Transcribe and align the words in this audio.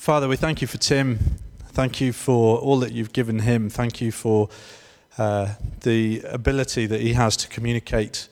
Father, 0.00 0.28
we 0.28 0.36
thank 0.36 0.62
you 0.62 0.66
for 0.66 0.78
Tim. 0.78 1.18
Thank 1.72 2.00
you 2.00 2.14
for 2.14 2.56
all 2.56 2.78
that 2.78 2.92
you've 2.92 3.12
given 3.12 3.40
him. 3.40 3.68
Thank 3.68 4.00
you 4.00 4.10
for 4.10 4.48
uh, 5.18 5.56
the 5.82 6.22
ability 6.24 6.86
that 6.86 7.02
he 7.02 7.12
has 7.12 7.36
to 7.36 7.48
communicate 7.48 8.26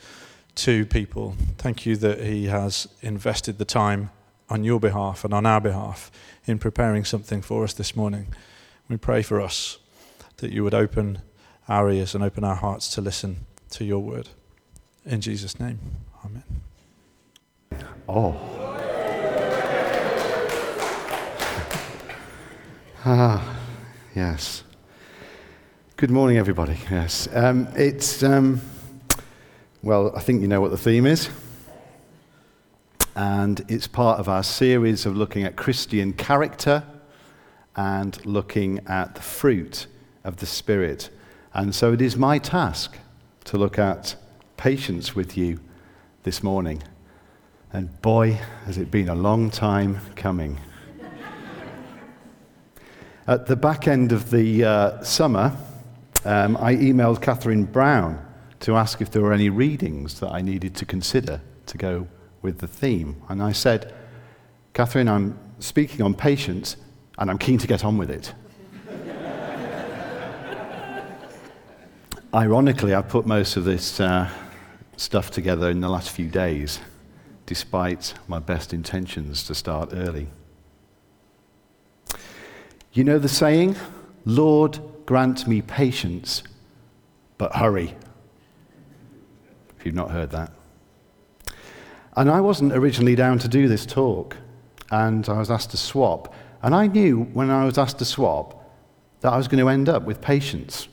to 0.54 0.86
people. 0.86 1.36
Thank 1.58 1.84
you 1.84 1.94
that 1.96 2.22
he 2.22 2.46
has 2.46 2.88
invested 3.02 3.58
the 3.58 3.66
time 3.66 4.08
on 4.48 4.64
your 4.64 4.80
behalf 4.80 5.26
and 5.26 5.34
on 5.34 5.44
our 5.44 5.60
behalf 5.60 6.10
in 6.46 6.58
preparing 6.58 7.04
something 7.04 7.42
for 7.42 7.64
us 7.64 7.74
this 7.74 7.94
morning. 7.94 8.28
We 8.88 8.96
pray 8.96 9.20
for 9.20 9.38
us 9.38 9.76
that 10.38 10.50
you 10.50 10.64
would 10.64 10.72
open 10.72 11.20
our 11.68 11.90
ears 11.90 12.14
and 12.14 12.24
open 12.24 12.44
our 12.44 12.56
hearts 12.56 12.88
to 12.94 13.02
listen 13.02 13.44
to 13.72 13.84
your 13.84 13.98
word. 13.98 14.30
In 15.04 15.20
Jesus' 15.20 15.60
name, 15.60 15.80
amen. 16.24 16.44
Oh. 18.08 18.57
Ah, 23.04 23.56
yes. 24.12 24.64
Good 25.96 26.10
morning, 26.10 26.36
everybody. 26.36 26.76
Yes. 26.90 27.28
Um, 27.32 27.68
it's, 27.76 28.24
um, 28.24 28.60
well, 29.84 30.12
I 30.16 30.20
think 30.20 30.42
you 30.42 30.48
know 30.48 30.60
what 30.60 30.72
the 30.72 30.78
theme 30.78 31.06
is. 31.06 31.28
And 33.14 33.64
it's 33.68 33.86
part 33.86 34.18
of 34.18 34.28
our 34.28 34.42
series 34.42 35.06
of 35.06 35.16
looking 35.16 35.44
at 35.44 35.54
Christian 35.54 36.12
character 36.12 36.82
and 37.76 38.24
looking 38.26 38.80
at 38.88 39.14
the 39.14 39.22
fruit 39.22 39.86
of 40.24 40.38
the 40.38 40.46
Spirit. 40.46 41.08
And 41.54 41.72
so 41.72 41.92
it 41.92 42.02
is 42.02 42.16
my 42.16 42.38
task 42.38 42.98
to 43.44 43.58
look 43.58 43.78
at 43.78 44.16
patience 44.56 45.14
with 45.14 45.36
you 45.36 45.60
this 46.24 46.42
morning. 46.42 46.82
And 47.72 48.02
boy, 48.02 48.40
has 48.66 48.76
it 48.76 48.90
been 48.90 49.08
a 49.08 49.14
long 49.14 49.50
time 49.50 50.00
coming. 50.16 50.58
At 53.28 53.44
the 53.44 53.56
back 53.56 53.86
end 53.86 54.12
of 54.12 54.30
the 54.30 54.64
uh, 54.64 55.02
summer, 55.02 55.54
um, 56.24 56.56
I 56.56 56.74
emailed 56.76 57.20
Catherine 57.20 57.64
Brown 57.64 58.26
to 58.60 58.74
ask 58.74 59.02
if 59.02 59.10
there 59.10 59.20
were 59.20 59.34
any 59.34 59.50
readings 59.50 60.18
that 60.20 60.32
I 60.32 60.40
needed 60.40 60.74
to 60.76 60.86
consider 60.86 61.42
to 61.66 61.76
go 61.76 62.08
with 62.40 62.60
the 62.60 62.66
theme. 62.66 63.20
And 63.28 63.42
I 63.42 63.52
said, 63.52 63.92
Catherine, 64.72 65.10
I'm 65.10 65.38
speaking 65.58 66.00
on 66.00 66.14
patience 66.14 66.78
and 67.18 67.30
I'm 67.30 67.36
keen 67.36 67.58
to 67.58 67.66
get 67.66 67.84
on 67.84 67.98
with 67.98 68.10
it. 68.10 68.32
Ironically, 72.34 72.94
I 72.94 73.02
put 73.02 73.26
most 73.26 73.58
of 73.58 73.64
this 73.64 74.00
uh, 74.00 74.30
stuff 74.96 75.30
together 75.30 75.68
in 75.68 75.82
the 75.82 75.90
last 75.90 76.12
few 76.12 76.30
days, 76.30 76.80
despite 77.44 78.14
my 78.26 78.38
best 78.38 78.72
intentions 78.72 79.44
to 79.44 79.54
start 79.54 79.90
early. 79.92 80.28
You 82.92 83.04
know 83.04 83.18
the 83.18 83.28
saying, 83.28 83.76
Lord, 84.24 84.78
grant 85.06 85.46
me 85.46 85.62
patience, 85.62 86.42
but 87.36 87.54
hurry. 87.54 87.94
If 89.78 89.86
you've 89.86 89.94
not 89.94 90.10
heard 90.10 90.30
that. 90.30 90.52
And 92.16 92.30
I 92.30 92.40
wasn't 92.40 92.72
originally 92.72 93.14
down 93.14 93.38
to 93.40 93.48
do 93.48 93.68
this 93.68 93.86
talk, 93.86 94.36
and 94.90 95.28
I 95.28 95.38
was 95.38 95.50
asked 95.50 95.70
to 95.70 95.76
swap. 95.76 96.34
And 96.62 96.74
I 96.74 96.86
knew 96.86 97.24
when 97.32 97.50
I 97.50 97.64
was 97.64 97.78
asked 97.78 97.98
to 98.00 98.04
swap 98.04 98.64
that 99.20 99.32
I 99.32 99.36
was 99.36 99.48
going 99.48 99.62
to 99.62 99.68
end 99.68 99.88
up 99.88 100.02
with 100.04 100.20
patience. 100.20 100.88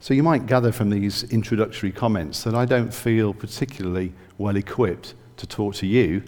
So 0.00 0.14
you 0.14 0.22
might 0.22 0.46
gather 0.46 0.72
from 0.72 0.90
these 0.90 1.24
introductory 1.24 1.92
comments 1.92 2.42
that 2.44 2.54
I 2.54 2.64
don't 2.64 2.92
feel 2.92 3.32
particularly 3.32 4.12
well 4.38 4.56
equipped 4.56 5.14
to 5.36 5.46
talk 5.46 5.74
to 5.76 5.86
you 5.86 6.22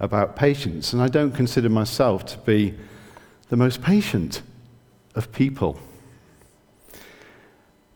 about 0.00 0.36
patience, 0.36 0.92
and 0.92 1.02
I 1.02 1.08
don't 1.08 1.32
consider 1.32 1.68
myself 1.68 2.24
to 2.26 2.38
be 2.38 2.74
the 3.48 3.56
most 3.56 3.80
patient 3.82 4.42
of 5.14 5.32
people. 5.32 5.78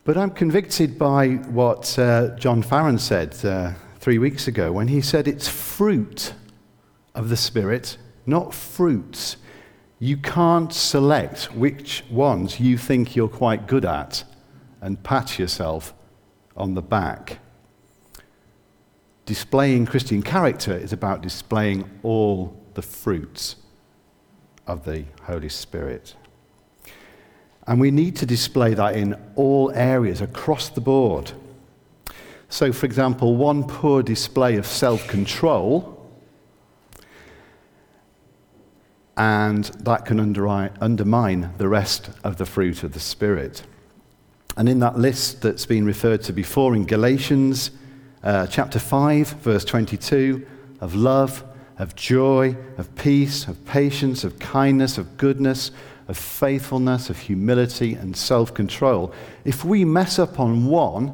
But 0.03 0.17
I'm 0.17 0.31
convicted 0.31 0.97
by 0.97 1.35
what 1.35 1.97
uh, 1.97 2.35
John 2.35 2.61
Farron 2.61 2.97
said 2.97 3.33
uh, 3.45 3.73
three 3.99 4.17
weeks 4.17 4.47
ago 4.47 4.71
when 4.71 4.87
he 4.87 4.99
said 4.99 5.27
it's 5.27 5.47
fruit 5.47 6.33
of 7.15 7.29
the 7.29 7.37
Spirit, 7.37 7.97
not 8.25 8.53
fruits. 8.53 9.37
You 9.99 10.17
can't 10.17 10.73
select 10.73 11.53
which 11.55 12.03
ones 12.09 12.59
you 12.59 12.77
think 12.77 13.15
you're 13.15 13.29
quite 13.29 13.67
good 13.67 13.85
at 13.85 14.25
and 14.81 15.01
pat 15.03 15.39
yourself 15.39 15.93
on 16.57 16.73
the 16.73 16.81
back. 16.81 17.39
Displaying 19.25 19.85
Christian 19.85 20.21
character 20.21 20.75
is 20.75 20.91
about 20.91 21.21
displaying 21.21 21.89
all 22.03 22.59
the 22.73 22.81
fruits 22.81 23.55
of 24.67 24.85
the 24.85 25.05
Holy 25.23 25.49
Spirit. 25.49 26.15
And 27.65 27.79
we 27.79 27.91
need 27.91 28.15
to 28.17 28.25
display 28.25 28.73
that 28.73 28.95
in 28.95 29.15
all 29.35 29.71
areas 29.73 30.21
across 30.21 30.69
the 30.69 30.81
board. 30.81 31.31
So, 32.49 32.71
for 32.71 32.85
example, 32.85 33.35
one 33.35 33.63
poor 33.63 34.03
display 34.03 34.57
of 34.57 34.65
self 34.65 35.07
control, 35.07 35.89
and 39.15 39.65
that 39.65 40.05
can 40.05 40.19
undermine 40.19 41.53
the 41.57 41.67
rest 41.67 42.09
of 42.23 42.37
the 42.37 42.45
fruit 42.45 42.83
of 42.83 42.93
the 42.93 42.99
Spirit. 42.99 43.63
And 44.55 44.69
in 44.69 44.79
that 44.79 44.97
list 44.99 45.41
that's 45.41 45.65
been 45.65 45.85
referred 45.85 46.21
to 46.23 46.33
before 46.33 46.75
in 46.75 46.85
Galatians 46.85 47.71
uh, 48.23 48.47
chapter 48.47 48.79
5, 48.79 49.27
verse 49.41 49.65
22, 49.65 50.45
of 50.79 50.95
love, 50.95 51.43
of 51.77 51.95
joy, 51.95 52.55
of 52.77 52.93
peace, 52.95 53.47
of 53.47 53.65
patience, 53.65 54.23
of 54.23 54.39
kindness, 54.39 54.97
of 54.97 55.17
goodness, 55.17 55.71
of 56.07 56.17
faithfulness, 56.17 57.09
of 57.09 57.17
humility, 57.17 57.93
and 57.93 58.15
self 58.15 58.53
control. 58.53 59.13
If 59.45 59.63
we 59.65 59.85
mess 59.85 60.19
up 60.19 60.39
on 60.39 60.65
one, 60.65 61.13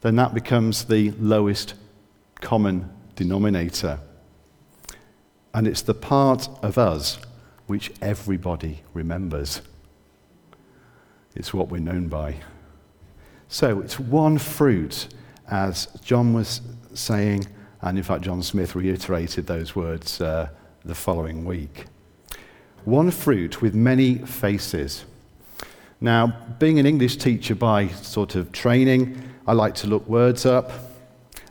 then 0.00 0.16
that 0.16 0.34
becomes 0.34 0.84
the 0.84 1.10
lowest 1.12 1.74
common 2.40 2.90
denominator. 3.14 4.00
And 5.54 5.66
it's 5.66 5.82
the 5.82 5.94
part 5.94 6.48
of 6.62 6.78
us 6.78 7.18
which 7.66 7.90
everybody 8.00 8.82
remembers. 8.92 9.62
It's 11.34 11.52
what 11.52 11.68
we're 11.68 11.78
known 11.78 12.08
by. 12.08 12.36
So 13.48 13.80
it's 13.80 13.98
one 13.98 14.38
fruit, 14.38 15.08
as 15.48 15.86
John 16.02 16.32
was 16.32 16.60
saying, 16.94 17.46
and 17.86 17.96
in 17.96 18.02
fact, 18.02 18.22
John 18.24 18.42
Smith 18.42 18.74
reiterated 18.74 19.46
those 19.46 19.76
words 19.76 20.20
uh, 20.20 20.48
the 20.84 20.94
following 20.94 21.44
week. 21.44 21.84
One 22.84 23.12
fruit 23.12 23.62
with 23.62 23.76
many 23.76 24.18
faces. 24.18 25.04
Now, 26.00 26.36
being 26.58 26.80
an 26.80 26.86
English 26.86 27.18
teacher 27.18 27.54
by 27.54 27.86
sort 27.86 28.34
of 28.34 28.50
training, 28.50 29.22
I 29.46 29.52
like 29.52 29.76
to 29.76 29.86
look 29.86 30.04
words 30.08 30.44
up. 30.44 30.72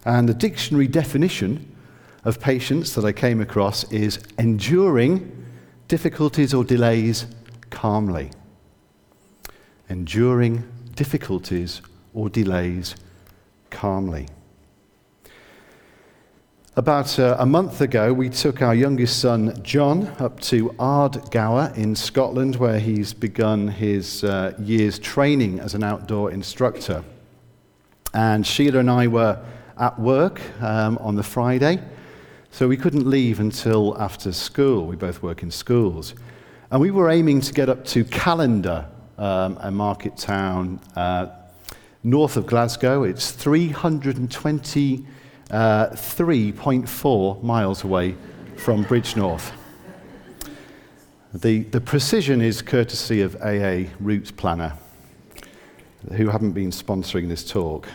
And 0.04 0.28
the 0.28 0.34
dictionary 0.34 0.90
definition 0.90 1.74
of 2.26 2.42
patience 2.42 2.96
that 2.96 3.06
I 3.06 3.14
came 3.14 3.40
across 3.40 3.90
is 3.90 4.20
enduring 4.38 5.46
difficulties 5.88 6.54
or 6.54 6.66
delays 6.66 7.28
calmly. 7.70 8.32
Enduring 9.88 10.70
difficulties 10.96 11.82
or 12.14 12.28
delays 12.28 12.98
calmly. 13.70 14.28
About 16.78 17.20
uh, 17.20 17.38
a 17.40 17.46
month 17.46 17.80
ago, 17.80 18.12
we 18.12 18.28
took 18.28 18.62
our 18.62 18.76
youngest 18.76 19.22
son, 19.22 19.58
John, 19.64 20.08
up 20.20 20.42
to 20.42 20.76
Ardgour 20.78 21.74
in 21.78 21.96
Scotland, 21.96 22.58
where 22.58 22.80
he's 22.80 23.14
begun 23.14 23.70
his 23.70 24.26
uh, 24.26 24.54
year's 24.60 25.00
training 25.00 25.62
as 25.62 25.74
an 25.74 25.84
outdoor 25.84 26.32
instructor. 26.32 27.02
And 28.14 28.46
Sheila 28.46 28.80
and 28.80 28.92
I 28.92 29.08
were 29.08 29.42
at 29.78 29.98
work 29.98 30.42
um, 30.62 30.98
on 30.98 31.16
the 31.16 31.24
Friday, 31.24 31.82
so 32.52 32.68
we 32.68 32.76
couldn't 32.76 33.10
leave 33.10 33.40
until 33.40 33.98
after 33.98 34.34
school. 34.34 34.86
We 34.86 34.98
both 34.98 35.24
work 35.24 35.44
in 35.44 35.52
schools. 35.52 36.14
And 36.72 36.82
we 36.82 36.92
were 36.92 37.10
aiming 37.10 37.40
to 37.40 37.54
get 37.54 37.70
up 37.70 37.86
to 37.86 38.04
Callander, 38.04 38.86
um, 39.18 39.58
a 39.62 39.72
market 39.72 40.18
town 40.18 40.82
uh, 40.98 41.28
north 42.04 42.36
of 42.36 42.46
Glasgow. 42.46 43.04
It's 43.04 43.32
320 43.32 45.06
uh, 45.52 45.90
3.4 45.90 47.44
miles 47.44 47.84
away 47.84 48.16
from 48.56 48.84
Bridgnorth. 48.86 49.52
The, 51.34 51.64
the 51.64 51.82
precision 51.82 52.42
is 52.42 52.62
courtesy 52.62 53.22
of 53.22 53.36
AA 53.42 53.90
Route 54.00 54.36
Planner, 54.38 54.74
who 56.14 56.30
haven't 56.30 56.54
been 56.54 56.72
sponsoring 56.72 57.28
this 57.28 57.44
talk. 57.44 57.88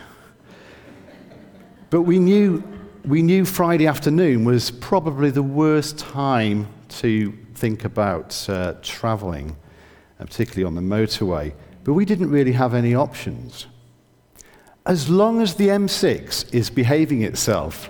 But 1.89 2.03
we 2.03 2.19
knew, 2.19 2.63
we 3.03 3.21
knew 3.21 3.43
Friday 3.43 3.87
afternoon 3.87 4.45
was 4.45 4.71
probably 4.71 5.31
the 5.31 5.43
worst 5.43 5.97
time 5.97 6.67
to 6.89 7.37
think 7.55 7.83
about 7.83 8.47
uh, 8.47 8.75
travelling, 8.81 9.57
particularly 10.19 10.63
on 10.63 10.75
the 10.75 10.81
motorway. 10.81 11.53
But 11.83 11.93
we 11.93 12.05
didn't 12.05 12.29
really 12.29 12.51
have 12.51 12.73
any 12.73 12.93
options 12.93 13.65
as 14.85 15.09
long 15.09 15.41
as 15.41 15.55
the 15.55 15.67
M6 15.67 16.53
is 16.53 16.69
behaving 16.69 17.21
itself, 17.21 17.89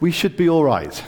we 0.00 0.10
should 0.10 0.36
be 0.36 0.48
all 0.48 0.64
right. 0.64 1.02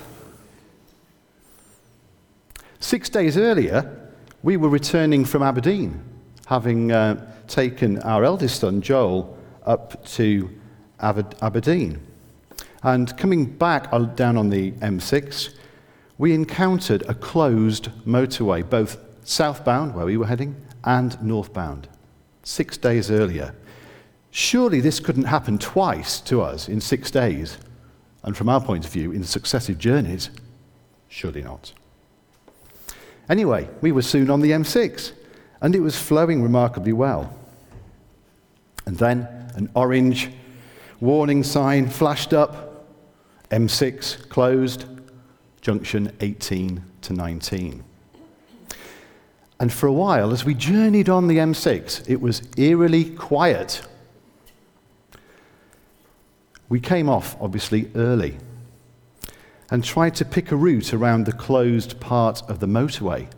Six 2.80 3.08
days 3.08 3.36
earlier, 3.36 4.12
we 4.42 4.56
were 4.56 4.68
returning 4.68 5.24
from 5.24 5.42
Aberdeen, 5.42 6.02
having 6.46 6.92
uh, 6.92 7.34
taken 7.46 8.00
our 8.02 8.24
eldest 8.24 8.60
son, 8.60 8.82
Joel, 8.82 9.38
up 9.64 10.04
to 10.06 10.50
Aberdeen. 11.00 12.00
And 12.82 13.16
coming 13.16 13.46
back 13.46 13.90
down 14.16 14.36
on 14.36 14.50
the 14.50 14.72
M6, 14.72 15.54
we 16.18 16.34
encountered 16.34 17.02
a 17.08 17.14
closed 17.14 17.88
motorway, 18.06 18.68
both 18.68 18.98
southbound, 19.24 19.94
where 19.94 20.04
we 20.04 20.16
were 20.16 20.26
heading, 20.26 20.54
and 20.84 21.20
northbound, 21.22 21.88
six 22.42 22.76
days 22.76 23.10
earlier. 23.10 23.54
Surely 24.36 24.80
this 24.80 24.98
couldn't 24.98 25.26
happen 25.26 25.58
twice 25.58 26.20
to 26.22 26.42
us 26.42 26.68
in 26.68 26.80
six 26.80 27.08
days, 27.08 27.56
and 28.24 28.36
from 28.36 28.48
our 28.48 28.60
point 28.60 28.84
of 28.84 28.90
view, 28.90 29.12
in 29.12 29.22
successive 29.22 29.78
journeys. 29.78 30.28
Surely 31.06 31.40
not. 31.40 31.72
Anyway, 33.28 33.68
we 33.80 33.92
were 33.92 34.02
soon 34.02 34.30
on 34.30 34.40
the 34.40 34.50
M6, 34.50 35.12
and 35.60 35.76
it 35.76 35.78
was 35.78 35.96
flowing 35.96 36.42
remarkably 36.42 36.92
well. 36.92 37.32
And 38.86 38.96
then 38.96 39.20
an 39.54 39.70
orange 39.76 40.30
warning 40.98 41.44
sign 41.44 41.88
flashed 41.88 42.32
up 42.34 42.88
M6 43.52 44.28
closed, 44.30 44.86
junction 45.60 46.10
18 46.20 46.82
to 47.02 47.12
19. 47.12 47.84
And 49.60 49.72
for 49.72 49.86
a 49.86 49.92
while, 49.92 50.32
as 50.32 50.44
we 50.44 50.54
journeyed 50.54 51.08
on 51.08 51.28
the 51.28 51.38
M6, 51.38 52.10
it 52.10 52.20
was 52.20 52.42
eerily 52.56 53.10
quiet. 53.10 53.80
We 56.68 56.80
came 56.80 57.08
off, 57.08 57.36
obviously, 57.40 57.90
early 57.94 58.38
and 59.70 59.82
tried 59.82 60.14
to 60.14 60.24
pick 60.24 60.52
a 60.52 60.56
route 60.56 60.92
around 60.92 61.24
the 61.24 61.32
closed 61.32 61.98
part 62.00 62.42
of 62.48 62.60
the 62.60 62.66
motorway. 62.66 63.28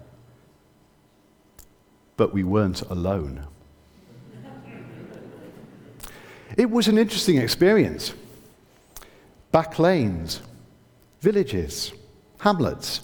But 2.16 2.32
we 2.32 2.44
weren't 2.44 2.82
alone. 2.82 3.46
It 6.56 6.70
was 6.70 6.88
an 6.88 6.98
interesting 6.98 7.38
experience. 7.38 8.14
Back 9.52 9.78
lanes, 9.78 10.40
villages, 11.20 11.92
hamlets, 12.40 13.00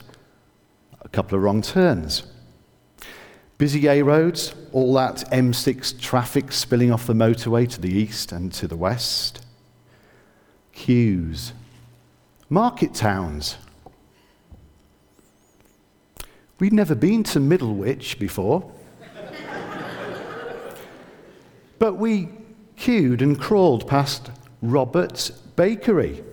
a 1.00 1.08
couple 1.08 1.36
of 1.36 1.42
wrong 1.42 1.62
turns. 1.62 2.24
Busy 3.58 3.86
A 3.86 4.02
roads, 4.02 4.54
all 4.72 4.94
that 4.94 5.24
M6 5.30 6.00
traffic 6.00 6.50
spilling 6.50 6.90
off 6.90 7.06
the 7.06 7.12
motorway 7.12 7.68
to 7.70 7.80
the 7.80 7.92
east 7.92 8.32
and 8.32 8.52
to 8.54 8.66
the 8.66 8.76
west. 8.76 9.44
Queues, 10.72 11.52
market 12.48 12.94
towns. 12.94 13.56
We'd 16.58 16.72
never 16.72 16.94
been 16.94 17.22
to 17.24 17.38
Middlewich 17.38 18.18
before. 18.18 18.70
but 21.78 21.94
we 21.94 22.28
queued 22.76 23.22
and 23.22 23.38
crawled 23.38 23.86
past 23.86 24.30
Robert's 24.60 25.30
Bakery. 25.30 26.24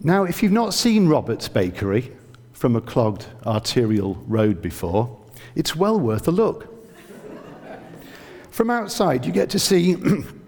Now, 0.00 0.24
if 0.24 0.42
you've 0.42 0.52
not 0.52 0.74
seen 0.74 1.06
Robert's 1.06 1.48
Bakery 1.48 2.12
from 2.52 2.74
a 2.74 2.80
clogged 2.80 3.26
arterial 3.46 4.14
road 4.26 4.60
before, 4.60 5.16
it's 5.54 5.76
well 5.76 5.98
worth 5.98 6.26
a 6.26 6.32
look. 6.32 6.68
from 8.50 8.70
outside, 8.70 9.24
you 9.24 9.32
get 9.32 9.50
to 9.50 9.58
see 9.58 9.94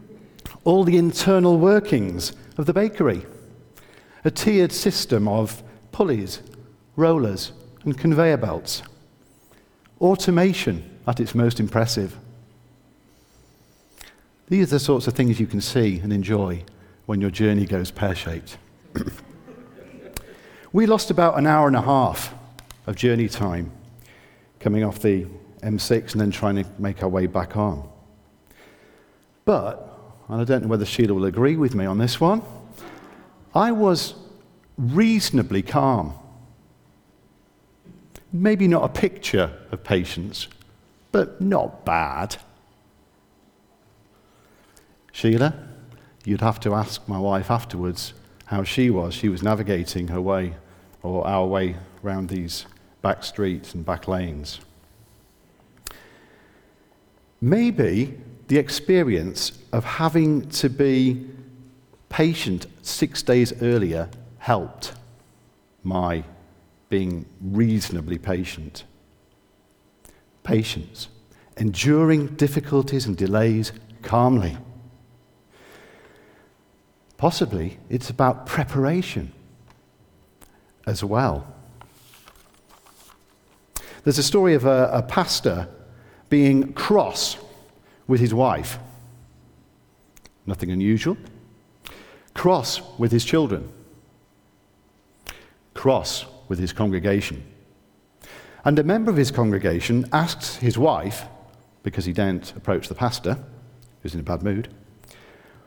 all 0.65 0.85
the 0.85 0.97
internal 0.97 1.59
workings 1.59 2.33
of 2.57 2.67
the 2.67 2.73
bakery. 2.73 3.25
A 4.25 4.31
tiered 4.31 4.73
system 4.73 5.29
of 5.29 5.63
pulleys, 5.93 6.41
rollers, 6.97 7.53
and 7.85 7.97
conveyor 7.97 8.39
belts. 8.39 8.83
Automation 10.01 10.99
at 11.07 11.21
its 11.21 11.35
most 11.35 11.61
impressive. 11.61 12.17
These 14.49 14.69
are 14.69 14.77
the 14.77 14.81
sorts 14.81 15.07
of 15.07 15.15
things 15.15 15.39
you 15.39 15.47
can 15.47 15.61
see 15.61 15.99
and 16.01 16.13
enjoy 16.13 16.65
when 17.07 17.21
your 17.21 17.31
journey 17.31 17.67
goes 17.67 17.91
pear 17.91 18.15
shaped. 18.15 18.57
we 20.73 20.87
lost 20.87 21.11
about 21.11 21.39
an 21.39 21.47
hour 21.47 21.67
and 21.67 21.77
a 21.77 21.83
half 21.83 22.35
of 22.87 22.97
journey 22.97 23.29
time 23.29 23.71
coming 24.61 24.85
off 24.85 25.01
the 25.01 25.27
M6 25.63 26.13
and 26.13 26.21
then 26.21 26.31
trying 26.31 26.57
to 26.57 26.65
make 26.79 27.03
our 27.03 27.09
way 27.09 27.27
back 27.27 27.57
on. 27.57 27.89
But 29.45 29.94
and 30.29 30.41
I 30.41 30.45
don't 30.45 30.63
know 30.63 30.69
whether 30.69 30.87
Sheila 30.87 31.15
will 31.15 31.25
agree 31.25 31.57
with 31.57 31.75
me 31.75 31.85
on 31.85 31.99
this 31.99 32.21
one, 32.21 32.43
I 33.55 33.73
was 33.73 34.15
reasonably 34.77 35.63
calm. 35.63 36.15
Maybe 38.33 38.67
not 38.67 38.85
a 38.85 38.89
picture 38.89 39.53
of 39.71 39.85
patience, 39.85 40.49
but 41.13 41.41
not 41.41 41.85
bad. 41.85 42.37
Sheila, 45.13 45.55
you'd 46.25 46.41
have 46.41 46.59
to 46.61 46.75
ask 46.75 47.07
my 47.07 47.19
wife 47.19 47.51
afterwards 47.51 48.15
how 48.47 48.65
she 48.65 48.91
was. 48.91 49.15
She 49.15 49.29
was 49.29 49.43
navigating 49.43 50.09
her 50.09 50.21
way 50.21 50.55
or 51.03 51.25
our 51.27 51.47
way 51.47 51.77
round 52.03 52.29
these 52.29 52.67
back 53.03 53.23
streets 53.23 53.75
and 53.75 53.87
back 53.87 54.09
lanes. 54.09 54.61
Maybe 57.41 58.19
the 58.49 58.59
experience 58.59 59.59
of 59.73 59.85
having 59.85 60.49
to 60.51 60.69
be 60.69 61.27
patient 62.09 62.67
six 62.83 63.23
days 63.23 63.53
earlier 63.63 64.09
helped 64.39 64.93
my 65.83 66.23
being 66.89 67.27
reasonably 67.41 68.19
patient. 68.19 68.85
Patience, 70.43 71.09
enduring 71.57 72.27
difficulties 72.37 73.07
and 73.07 73.17
delays 73.17 73.73
calmly. 74.03 74.57
Possibly 77.17 77.79
it's 77.89 78.11
about 78.11 78.47
preparation 78.47 79.33
as 80.87 81.03
well. 81.03 81.47
There's 84.05 84.19
a 84.19 84.23
story 84.23 84.55
of 84.55 84.67
a, 84.67 84.91
a 84.93 85.03
pastor 85.03 85.67
being 86.29 86.75
cross 86.75 87.39
with 88.07 88.21
his 88.21 88.35
wife. 88.35 88.79
Nothing 90.47 90.71
unusual. 90.71 91.17
Cross 92.35 92.83
with 92.99 93.13
his 93.13 93.25
children. 93.25 93.71
Cross 95.73 96.27
with 96.49 96.59
his 96.59 96.73
congregation. 96.73 97.43
And 98.65 98.79
a 98.79 98.85
member 98.85 99.11
of 99.11 99.17
his 99.17 99.31
congregation 99.31 100.07
asks 100.13 100.57
his 100.57 100.79
wife, 100.79 101.25
because 101.83 102.05
he 102.05 102.13
daren't 102.13 102.57
approach 102.57 102.89
the 102.89 102.95
pastor, 102.95 103.39
who's 104.03 104.15
in 104.15 104.21
a 104.21 104.25
bad 104.25 104.43
mood, 104.43 104.69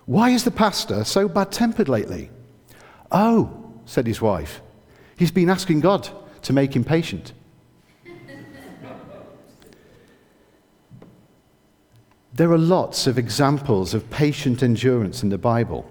Why 0.06 0.30
is 0.30 0.44
the 0.44 0.52
pastor 0.52 1.04
so 1.04 1.28
bad 1.28 1.52
tempered 1.52 1.90
lately? 1.90 2.30
Oh, 3.12 3.74
said 3.86 4.08
his 4.08 4.22
wife, 4.22 4.62
he's 5.18 5.32
been 5.32 5.50
asking 5.50 5.82
God 5.82 6.10
to 6.44 6.54
make 6.54 6.76
him 6.76 6.84
patient. 6.84 7.34
There 12.38 12.52
are 12.52 12.58
lots 12.60 13.08
of 13.08 13.18
examples 13.18 13.96
of 13.96 14.08
patient 14.12 14.62
endurance 14.62 15.24
in 15.24 15.30
the 15.30 15.40
Bible, 15.40 15.90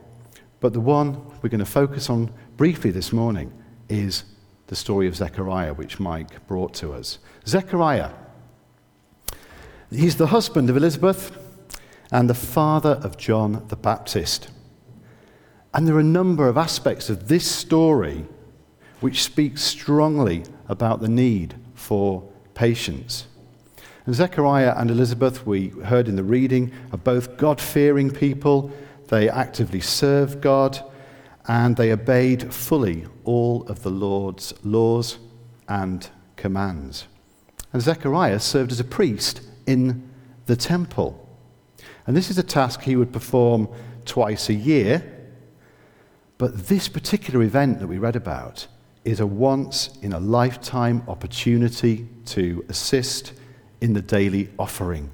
but 0.61 0.73
the 0.73 0.81
one 0.81 1.21
we're 1.43 1.49
going 1.49 1.59
to 1.59 1.65
focus 1.65 2.09
on 2.09 2.33
briefly 2.57 2.93
this 2.93 3.12
morning 3.12 3.53
is 3.88 4.23
the 4.69 4.76
story 4.76 5.09
of 5.09 5.17
Zechariah, 5.17 5.75
which 5.75 5.99
Mike 5.99 6.47
brought 6.47 6.73
to 6.75 6.93
us. 6.93 7.19
Zechariah, 7.49 8.12
he's 9.91 10.15
the 10.15 10.29
husband 10.29 10.71
of 10.71 10.76
Elizabeth 10.76 11.37
and 12.12 12.31
the 12.31 12.35
father 12.35 13.00
of 13.03 13.17
John 13.17 13.65
the 13.67 13.75
Baptist. 13.75 14.49
And 15.75 15.88
there 15.88 15.97
are 15.97 16.00
a 16.00 16.05
number 16.05 16.47
of 16.47 16.57
aspects 16.57 17.11
of 17.11 17.26
this 17.26 17.45
story 17.45 18.25
which 19.00 19.25
speak 19.25 19.59
strongly 19.59 20.45
about 20.69 21.00
the 21.00 21.09
need 21.09 21.57
for 21.75 22.23
patience. 22.55 23.26
Zechariah 24.15 24.75
and 24.77 24.91
Elizabeth, 24.91 25.45
we 25.45 25.71
heard 25.71 26.07
in 26.07 26.15
the 26.15 26.23
reading, 26.23 26.73
are 26.93 26.99
both 26.99 27.37
God 27.37 27.61
fearing 27.61 28.11
people. 28.11 28.71
They 29.09 29.29
actively 29.29 29.81
served 29.81 30.41
God 30.41 30.79
and 31.49 31.77
they 31.77 31.93
obeyed 31.93 32.53
fully 32.53 33.07
all 33.25 33.67
of 33.67 33.83
the 33.83 33.91
Lord's 33.91 34.55
laws 34.65 35.19
and 35.69 36.09
commands. 36.37 37.07
And 37.73 37.83
Zechariah 37.83 38.41
served 38.41 38.73
as 38.73 38.81
a 38.81 38.85
priest 38.85 39.43
in 39.67 40.09
the 40.47 40.57
temple. 40.57 41.29
And 42.07 42.17
this 42.17 42.31
is 42.31 42.39
a 42.39 42.43
task 42.43 42.83
he 42.83 42.97
would 42.97 43.13
perform 43.13 43.69
twice 44.05 44.49
a 44.49 44.55
year. 44.55 45.05
But 46.39 46.69
this 46.69 46.89
particular 46.89 47.43
event 47.43 47.81
that 47.81 47.89
we 47.89 47.99
read 47.99 48.17
about 48.17 48.69
is 49.05 49.19
a 49.19 49.27
once 49.27 49.99
in 50.03 50.13
a 50.13 50.21
lifetime 50.21 51.03
opportunity 51.09 52.09
to 52.27 52.65
assist 52.69 53.33
in 53.80 53.92
the 53.92 54.02
daily 54.02 54.50
offering 54.59 55.11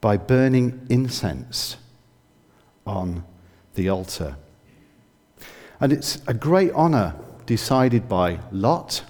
by 0.00 0.16
burning 0.16 0.86
incense 0.90 1.76
on 2.86 3.24
the 3.74 3.88
altar. 3.88 4.36
And 5.80 5.92
it's 5.92 6.20
a 6.26 6.34
great 6.34 6.72
honor 6.72 7.14
decided 7.46 8.08
by 8.08 8.40
Lot 8.50 9.02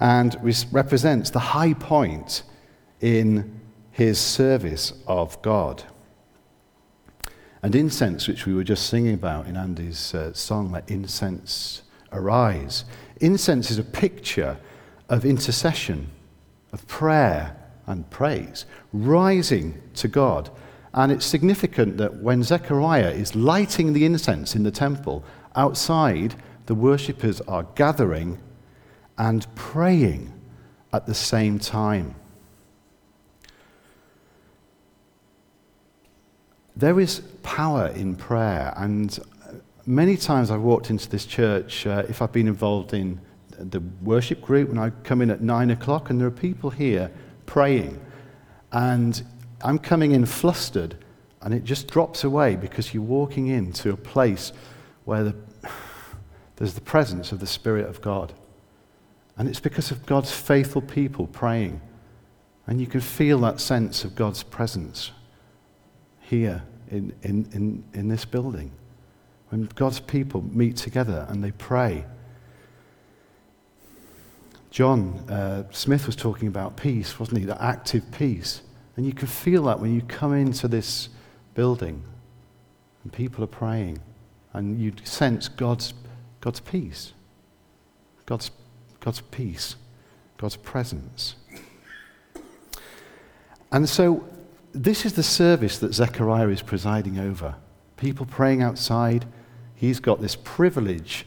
and 0.00 0.36
represents 0.72 1.30
the 1.30 1.38
high 1.38 1.74
point 1.74 2.42
in 3.00 3.60
his 3.90 4.18
service 4.18 4.92
of 5.06 5.40
God. 5.42 5.84
And 7.62 7.74
incense, 7.74 8.28
which 8.28 8.44
we 8.44 8.52
were 8.52 8.64
just 8.64 8.86
singing 8.88 9.14
about 9.14 9.46
in 9.46 9.56
Andy's 9.56 10.14
uh, 10.14 10.34
song, 10.34 10.70
Let 10.72 10.90
Incense 10.90 11.82
Arise. 12.12 12.84
Incense 13.20 13.70
is 13.70 13.78
a 13.78 13.84
picture 13.84 14.58
of 15.08 15.24
intercession, 15.24 16.10
of 16.74 16.86
prayer 16.88 17.56
and 17.86 18.10
praise, 18.10 18.66
rising 18.92 19.80
to 19.94 20.08
God. 20.08 20.50
And 20.92 21.10
it's 21.12 21.24
significant 21.24 21.96
that 21.98 22.16
when 22.16 22.42
Zechariah 22.42 23.12
is 23.12 23.34
lighting 23.34 23.92
the 23.92 24.04
incense 24.04 24.54
in 24.54 24.64
the 24.64 24.70
temple, 24.70 25.24
outside 25.54 26.34
the 26.66 26.74
worshippers 26.74 27.40
are 27.42 27.62
gathering 27.76 28.38
and 29.16 29.46
praying 29.54 30.32
at 30.92 31.06
the 31.06 31.14
same 31.14 31.58
time. 31.58 32.16
There 36.76 36.98
is 36.98 37.20
power 37.44 37.86
in 37.88 38.16
prayer, 38.16 38.74
and 38.76 39.16
many 39.86 40.16
times 40.16 40.50
I've 40.50 40.62
walked 40.62 40.90
into 40.90 41.08
this 41.08 41.24
church, 41.24 41.86
uh, 41.86 42.02
if 42.08 42.20
I've 42.20 42.32
been 42.32 42.48
involved 42.48 42.92
in 42.92 43.20
the 43.58 43.80
worship 44.02 44.40
group, 44.42 44.68
when 44.68 44.78
I 44.78 44.90
come 44.90 45.22
in 45.22 45.30
at 45.30 45.40
nine 45.40 45.70
o'clock, 45.70 46.10
and 46.10 46.20
there 46.20 46.28
are 46.28 46.32
people 46.32 46.70
here 46.70 47.10
praying, 47.46 48.00
and 48.72 49.22
I'm 49.62 49.78
coming 49.78 50.12
in 50.12 50.26
flustered, 50.26 50.96
and 51.42 51.54
it 51.54 51.64
just 51.64 51.88
drops 51.88 52.24
away 52.24 52.56
because 52.56 52.94
you're 52.94 53.02
walking 53.02 53.48
into 53.48 53.90
a 53.90 53.96
place 53.96 54.52
where 55.04 55.24
the, 55.24 55.36
there's 56.56 56.74
the 56.74 56.80
presence 56.80 57.32
of 57.32 57.40
the 57.40 57.46
Spirit 57.46 57.88
of 57.88 58.00
God. 58.00 58.32
And 59.36 59.48
it's 59.48 59.60
because 59.60 59.90
of 59.90 60.06
God's 60.06 60.32
faithful 60.32 60.82
people 60.82 61.26
praying. 61.26 61.80
And 62.66 62.80
you 62.80 62.86
can 62.86 63.00
feel 63.00 63.38
that 63.40 63.60
sense 63.60 64.04
of 64.04 64.14
God's 64.14 64.42
presence 64.42 65.10
here 66.20 66.62
in, 66.90 67.14
in, 67.22 67.48
in, 67.52 67.84
in 67.92 68.08
this 68.08 68.24
building. 68.24 68.70
When 69.50 69.64
God's 69.74 70.00
people 70.00 70.42
meet 70.42 70.76
together 70.76 71.26
and 71.28 71.42
they 71.42 71.50
pray. 71.52 72.06
John 74.74 75.20
uh, 75.30 75.70
Smith 75.70 76.04
was 76.04 76.16
talking 76.16 76.48
about 76.48 76.76
peace, 76.76 77.20
wasn't 77.20 77.38
he? 77.38 77.44
The 77.44 77.62
active 77.62 78.10
peace. 78.10 78.62
And 78.96 79.06
you 79.06 79.12
can 79.12 79.28
feel 79.28 79.62
that 79.66 79.78
when 79.78 79.94
you 79.94 80.02
come 80.02 80.34
into 80.34 80.66
this 80.66 81.10
building 81.54 82.02
and 83.04 83.12
people 83.12 83.44
are 83.44 83.46
praying 83.46 84.00
and 84.52 84.80
you 84.80 84.92
sense 85.04 85.46
God's, 85.46 85.94
God's 86.40 86.58
peace, 86.58 87.12
God's, 88.26 88.50
God's 88.98 89.20
peace, 89.20 89.76
God's 90.38 90.56
presence. 90.56 91.36
And 93.70 93.88
so 93.88 94.28
this 94.72 95.06
is 95.06 95.12
the 95.12 95.22
service 95.22 95.78
that 95.78 95.94
Zechariah 95.94 96.48
is 96.48 96.62
presiding 96.62 97.20
over. 97.20 97.54
People 97.96 98.26
praying 98.26 98.60
outside. 98.60 99.24
He's 99.76 100.00
got 100.00 100.20
this 100.20 100.34
privilege 100.34 101.26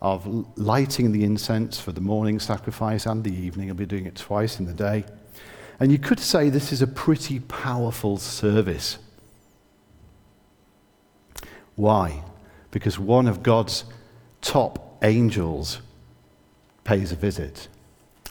of 0.00 0.46
lighting 0.56 1.12
the 1.12 1.24
incense 1.24 1.80
for 1.80 1.92
the 1.92 2.00
morning 2.00 2.38
sacrifice 2.38 3.06
and 3.06 3.24
the 3.24 3.34
evening. 3.34 3.66
He'll 3.66 3.74
be 3.74 3.86
doing 3.86 4.06
it 4.06 4.14
twice 4.14 4.60
in 4.60 4.66
the 4.66 4.72
day. 4.72 5.04
And 5.80 5.92
you 5.92 5.98
could 5.98 6.20
say 6.20 6.48
this 6.48 6.72
is 6.72 6.82
a 6.82 6.86
pretty 6.86 7.40
powerful 7.40 8.16
service. 8.16 8.98
Why? 11.76 12.22
Because 12.70 12.98
one 12.98 13.28
of 13.28 13.42
God's 13.42 13.84
top 14.40 14.98
angels 15.02 15.80
pays 16.84 17.12
a 17.12 17.16
visit. 17.16 17.68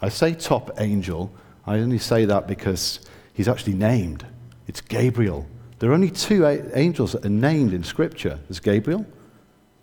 I 0.02 0.10
say 0.10 0.34
top 0.34 0.70
angel, 0.78 1.32
I 1.66 1.78
only 1.78 1.98
say 1.98 2.24
that 2.26 2.46
because 2.46 3.00
he's 3.32 3.48
actually 3.48 3.74
named. 3.74 4.26
It's 4.66 4.80
Gabriel. 4.80 5.46
There 5.78 5.90
are 5.90 5.94
only 5.94 6.10
two 6.10 6.46
angels 6.74 7.12
that 7.12 7.24
are 7.24 7.30
named 7.30 7.72
in 7.72 7.84
Scripture 7.84 8.38
there's 8.48 8.60
Gabriel 8.60 9.06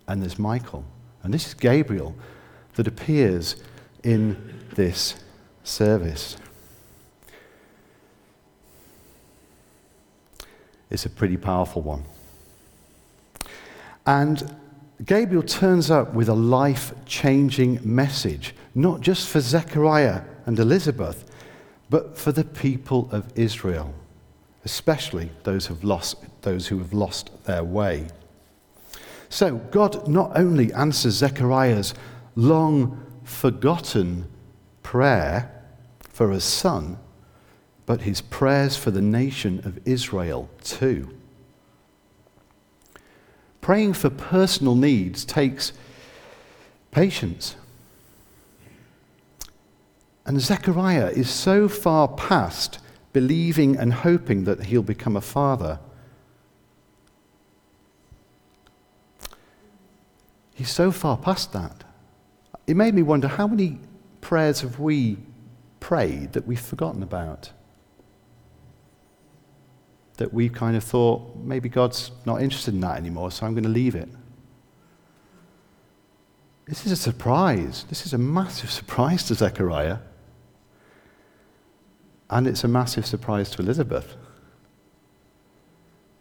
and 0.06 0.22
there's 0.22 0.38
Michael. 0.38 0.84
And 1.26 1.34
this 1.34 1.48
is 1.48 1.54
Gabriel 1.54 2.14
that 2.76 2.86
appears 2.86 3.56
in 4.04 4.62
this 4.76 5.16
service. 5.64 6.36
It's 10.88 11.04
a 11.04 11.10
pretty 11.10 11.36
powerful 11.36 11.82
one. 11.82 12.04
And 14.06 14.54
Gabriel 15.04 15.42
turns 15.42 15.90
up 15.90 16.14
with 16.14 16.28
a 16.28 16.34
life 16.34 16.94
changing 17.06 17.80
message, 17.82 18.54
not 18.76 19.00
just 19.00 19.28
for 19.28 19.40
Zechariah 19.40 20.22
and 20.46 20.56
Elizabeth, 20.60 21.28
but 21.90 22.16
for 22.16 22.30
the 22.30 22.44
people 22.44 23.08
of 23.10 23.36
Israel 23.36 23.92
especially 24.64 25.30
those, 25.44 25.68
have 25.68 25.84
lost, 25.84 26.16
those 26.42 26.66
who 26.66 26.78
have 26.78 26.92
lost 26.92 27.30
their 27.44 27.62
way. 27.62 28.08
So, 29.28 29.56
God 29.56 30.06
not 30.08 30.32
only 30.36 30.72
answers 30.72 31.14
Zechariah's 31.14 31.94
long 32.34 33.02
forgotten 33.24 34.28
prayer 34.82 35.52
for 36.00 36.30
a 36.30 36.40
son, 36.40 36.98
but 37.86 38.02
his 38.02 38.20
prayers 38.20 38.76
for 38.76 38.90
the 38.90 39.02
nation 39.02 39.60
of 39.64 39.78
Israel 39.84 40.48
too. 40.62 41.10
Praying 43.60 43.94
for 43.94 44.10
personal 44.10 44.74
needs 44.74 45.24
takes 45.24 45.72
patience. 46.90 47.56
And 50.24 50.40
Zechariah 50.40 51.10
is 51.10 51.30
so 51.30 51.68
far 51.68 52.08
past 52.08 52.78
believing 53.12 53.76
and 53.76 53.92
hoping 53.92 54.44
that 54.44 54.64
he'll 54.64 54.82
become 54.82 55.16
a 55.16 55.20
father. 55.20 55.78
He's 60.56 60.70
so 60.70 60.90
far 60.90 61.18
past 61.18 61.52
that. 61.52 61.84
It 62.66 62.76
made 62.76 62.94
me 62.94 63.02
wonder 63.02 63.28
how 63.28 63.46
many 63.46 63.78
prayers 64.22 64.62
have 64.62 64.80
we 64.80 65.18
prayed 65.80 66.32
that 66.32 66.46
we've 66.46 66.58
forgotten 66.58 67.02
about? 67.02 67.52
That 70.16 70.32
we 70.32 70.48
kind 70.48 70.74
of 70.74 70.82
thought, 70.82 71.36
maybe 71.36 71.68
God's 71.68 72.10
not 72.24 72.40
interested 72.40 72.72
in 72.72 72.80
that 72.80 72.96
anymore, 72.96 73.30
so 73.30 73.44
I'm 73.44 73.52
going 73.52 73.64
to 73.64 73.68
leave 73.68 73.94
it. 73.94 74.08
This 76.64 76.86
is 76.86 76.92
a 76.92 76.96
surprise. 76.96 77.84
This 77.90 78.06
is 78.06 78.14
a 78.14 78.18
massive 78.18 78.70
surprise 78.70 79.24
to 79.24 79.34
Zechariah. 79.34 79.98
And 82.30 82.46
it's 82.46 82.64
a 82.64 82.68
massive 82.68 83.04
surprise 83.04 83.50
to 83.50 83.62
Elizabeth. 83.62 84.16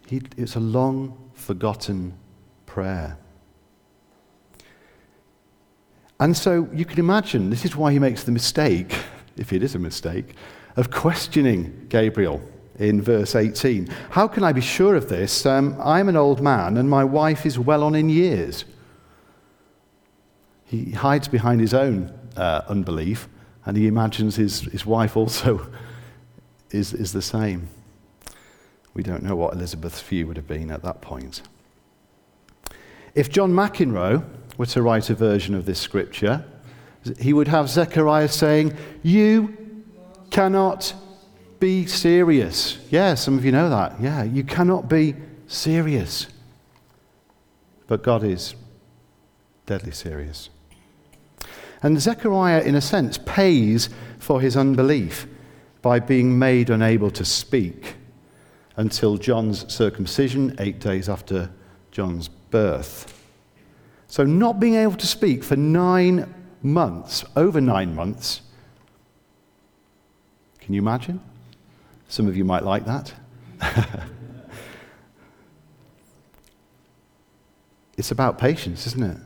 He, 0.08 0.22
it's 0.36 0.56
a 0.56 0.60
long 0.60 1.32
forgotten 1.34 2.18
prayer. 2.65 3.18
And 6.19 6.36
so 6.36 6.69
you 6.74 6.86
can 6.86 7.00
imagine, 7.00 7.50
this 7.50 7.65
is 7.65 7.75
why 7.75 7.91
he 7.91 8.00
makes 8.00 8.24
the 8.24 8.31
mistake, 8.31 8.98
if 9.38 9.51
it 9.51 9.63
is 9.63 9.75
a 9.75 9.79
mistake, 9.79 10.36
of 10.75 10.91
questioning 10.91 11.86
Gabriel 11.89 12.41
in 12.79 13.01
verse 13.01 13.36
18. 13.36 13.88
How 14.12 14.27
can 14.27 14.43
I 14.43 14.51
be 14.51 14.62
sure 14.62 14.95
of 14.95 15.10
this? 15.10 15.45
Um, 15.45 15.77
I'm 15.81 16.10
an 16.10 16.15
old 16.15 16.41
man 16.41 16.77
and 16.77 16.89
my 16.89 17.03
wife 17.03 17.45
is 17.45 17.57
well 17.57 17.84
on 17.84 17.95
in 17.95 18.10
years. 18.10 18.65
He 20.65 20.91
hides 20.91 21.27
behind 21.27 21.62
his 21.62 21.74
own 21.74 22.17
uh, 22.36 22.63
unbelief 22.67 23.29
and 23.65 23.77
he 23.77 23.88
imagines 23.88 24.36
his, 24.36 24.62
his 24.62 24.86
wife 24.86 25.15
also 25.15 25.67
is, 26.72 26.93
is 26.93 27.13
the 27.13 27.22
same. 27.22 27.69
We 28.93 29.03
don't 29.03 29.24
know 29.24 29.36
what 29.36 29.53
Elizabeth's 29.53 30.01
view 30.01 30.27
would 30.27 30.38
have 30.38 30.48
been 30.48 30.72
at 30.72 30.81
that 30.84 31.01
point. 31.01 31.41
If 33.13 33.29
John 33.29 33.51
McEnroe 33.51 34.25
were 34.58 34.66
to 34.68 34.82
write 34.82 35.10
a 35.10 35.16
version 35.16 35.56
of 35.56 35.66
this 35.66 35.80
scripture, 35.80 36.46
he 37.20 37.34
would 37.34 37.48
have 37.48 37.70
Zechariah 37.70 38.28
saying, 38.28 38.76
You 39.04 39.84
cannot 40.32 40.94
be 41.60 41.86
serious. 41.86 42.78
Yeah, 42.90 43.16
some 43.16 43.38
of 43.38 43.46
you 43.46 43.52
know 43.52 43.70
that. 43.70 44.00
Yeah, 44.02 44.24
you 44.24 44.44
cannot 44.44 44.90
be 44.90 45.16
serious. 45.48 46.28
But 47.88 48.04
God 48.04 48.24
is 48.24 48.56
deadly 49.66 49.92
serious. 49.92 50.50
And 51.84 52.00
Zechariah, 52.00 52.62
in 52.62 52.76
a 52.76 52.82
sense, 52.82 53.18
pays 53.18 53.90
for 54.18 54.42
his 54.42 54.58
unbelief 54.58 55.28
by 55.82 56.00
being 56.00 56.40
made 56.40 56.70
unable 56.70 57.12
to 57.12 57.24
speak 57.24 57.96
until 58.76 59.18
John's 59.18 59.72
circumcision, 59.72 60.56
eight 60.60 60.80
days 60.80 61.08
after 61.08 61.52
John's 61.92 62.28
birth. 62.28 63.14
So, 64.15 64.24
not 64.24 64.62
being 64.62 64.75
able 64.75 64.95
to 64.95 65.05
speak 65.05 65.43
for 65.43 65.57
nine 65.57 66.34
months, 66.63 67.25
over 67.36 67.60
nine 67.60 67.93
months. 67.93 68.39
Can 70.62 70.74
you 70.74 70.81
imagine? 70.81 71.19
Some 72.07 72.25
of 72.25 72.38
you 72.38 72.45
might 72.45 72.63
like 72.63 72.86
that. 72.86 73.13
it's 77.98 78.12
about 78.12 78.38
patience, 78.38 78.88
isn't 78.88 79.03
it? 79.03 79.17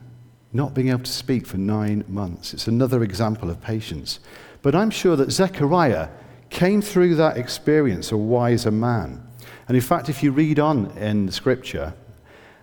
not 0.53 0.74
being 0.74 0.89
able 0.89 1.03
to 1.03 1.12
speak 1.12 1.46
for 1.46 1.58
nine 1.58 2.03
months. 2.08 2.55
It's 2.55 2.65
another 2.65 3.03
example 3.03 3.51
of 3.51 3.62
patience. 3.62 4.19
But 4.63 4.74
I'm 4.74 4.89
sure 4.89 5.15
that 5.17 5.29
Zechariah 5.29 6.10
came 6.50 6.81
through 6.81 7.13
that 7.13 7.38
experience 7.38 8.12
a 8.12 8.17
wiser 8.17 8.72
man. 8.72 9.24
And 9.67 9.77
in 9.77 9.84
fact, 9.84 10.10
if 10.10 10.24
you 10.24 10.31
read 10.31 10.58
on 10.58 10.89
in 10.98 11.27
the 11.27 11.31
scripture, 11.31 11.93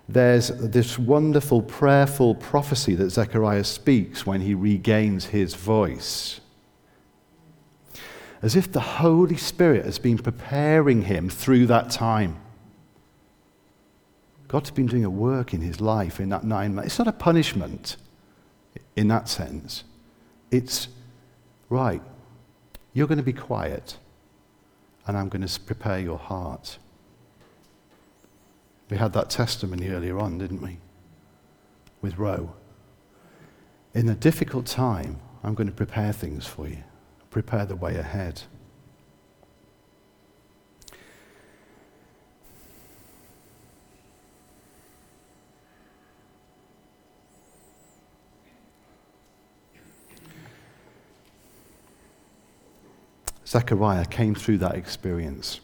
there's 0.08 0.48
this 0.48 0.98
wonderful 0.98 1.62
prayerful 1.62 2.36
prophecy 2.36 2.94
that 2.94 3.10
Zechariah 3.10 3.64
speaks 3.64 4.24
when 4.24 4.40
he 4.40 4.54
regains 4.54 5.26
his 5.26 5.54
voice. 5.54 6.40
As 8.40 8.54
if 8.54 8.70
the 8.70 8.80
Holy 8.80 9.36
Spirit 9.36 9.84
has 9.84 9.98
been 9.98 10.18
preparing 10.18 11.02
him 11.02 11.28
through 11.28 11.66
that 11.66 11.90
time. 11.90 12.40
God's 14.46 14.70
been 14.70 14.86
doing 14.86 15.04
a 15.04 15.10
work 15.10 15.52
in 15.52 15.60
his 15.60 15.80
life 15.80 16.20
in 16.20 16.28
that 16.28 16.44
nine 16.44 16.74
months. 16.74 16.86
It's 16.92 16.98
not 16.98 17.08
a 17.08 17.12
punishment 17.12 17.96
in 18.94 19.08
that 19.08 19.28
sense. 19.28 19.82
It's 20.52 20.86
right, 21.68 22.02
you're 22.92 23.08
going 23.08 23.18
to 23.18 23.24
be 23.24 23.32
quiet, 23.32 23.98
and 25.06 25.16
I'm 25.16 25.28
going 25.28 25.44
to 25.44 25.60
prepare 25.60 25.98
your 25.98 26.18
heart. 26.18 26.78
We 28.88 28.96
had 28.96 29.12
that 29.14 29.30
testimony 29.30 29.88
earlier 29.88 30.18
on, 30.18 30.38
didn't 30.38 30.62
we? 30.62 30.78
With 32.00 32.18
Roe. 32.18 32.54
In 33.94 34.08
a 34.08 34.14
difficult 34.14 34.66
time, 34.66 35.18
I'm 35.42 35.54
going 35.54 35.66
to 35.66 35.74
prepare 35.74 36.12
things 36.12 36.46
for 36.46 36.68
you, 36.68 36.84
prepare 37.30 37.66
the 37.66 37.76
way 37.76 37.96
ahead. 37.96 38.42
Zechariah 53.46 54.04
came 54.04 54.34
through 54.34 54.58
that 54.58 54.74
experience 54.74 55.60